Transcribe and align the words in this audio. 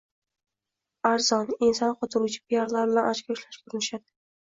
arzon, 1.09 1.53
ensani 1.69 1.99
qotiruvchi 2.01 2.43
piarlar 2.49 2.93
bilan 2.93 3.15
ochko 3.15 3.41
ishlashga 3.41 3.67
urinishadi? 3.73 4.09